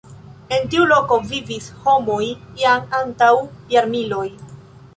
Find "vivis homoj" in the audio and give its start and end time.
1.33-2.21